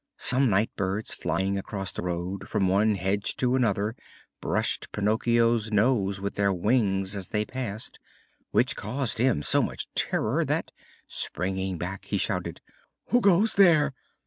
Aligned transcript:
Some 0.17 0.49
night 0.49 0.71
birds 0.75 1.13
flying 1.13 1.59
across 1.59 1.91
the 1.91 2.01
road 2.01 2.49
from 2.49 2.67
one 2.67 2.95
hedge 2.95 3.35
to 3.37 3.55
the 3.59 3.63
other 3.67 3.95
brushed 4.41 4.91
Pinocchio's 4.91 5.71
nose 5.71 6.19
with 6.19 6.33
their 6.33 6.51
wings 6.51 7.15
as 7.15 7.27
they 7.27 7.45
passed, 7.45 7.99
which 8.49 8.75
caused 8.75 9.19
him 9.19 9.43
so 9.43 9.61
much 9.61 9.85
terror 9.93 10.43
that, 10.43 10.71
springing 11.05 11.77
back, 11.77 12.05
he 12.05 12.17
shouted: 12.17 12.61
"Who 13.09 13.21
goes 13.21 13.53
there?" 13.53 13.93